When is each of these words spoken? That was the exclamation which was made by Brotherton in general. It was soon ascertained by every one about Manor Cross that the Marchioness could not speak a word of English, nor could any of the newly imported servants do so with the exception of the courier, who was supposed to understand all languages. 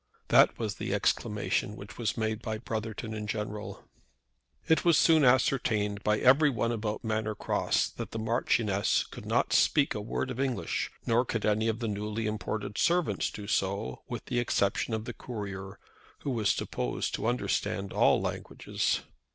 That 0.29 0.57
was 0.57 0.77
the 0.77 0.95
exclamation 0.95 1.75
which 1.75 1.99
was 1.99 2.17
made 2.17 2.41
by 2.41 2.57
Brotherton 2.57 3.13
in 3.13 3.27
general. 3.27 3.87
It 4.67 4.83
was 4.83 4.97
soon 4.97 5.23
ascertained 5.23 6.03
by 6.03 6.17
every 6.17 6.49
one 6.49 6.71
about 6.71 7.03
Manor 7.03 7.35
Cross 7.35 7.89
that 7.97 8.09
the 8.09 8.17
Marchioness 8.17 9.05
could 9.05 9.27
not 9.27 9.53
speak 9.53 9.93
a 9.93 10.01
word 10.01 10.31
of 10.31 10.39
English, 10.39 10.89
nor 11.05 11.23
could 11.23 11.45
any 11.45 11.67
of 11.67 11.77
the 11.77 11.87
newly 11.87 12.25
imported 12.25 12.79
servants 12.79 13.29
do 13.29 13.45
so 13.45 14.01
with 14.07 14.25
the 14.25 14.39
exception 14.39 14.95
of 14.95 15.05
the 15.05 15.13
courier, 15.13 15.77
who 16.21 16.31
was 16.31 16.49
supposed 16.49 17.13
to 17.13 17.27
understand 17.27 17.93
all 17.93 18.19
languages. 18.19 19.01